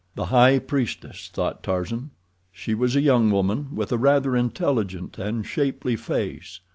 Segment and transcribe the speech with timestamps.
[0.15, 2.09] The high priestess, thought Tarzan.
[2.51, 6.59] She was a young woman with a rather intelligent and shapely face.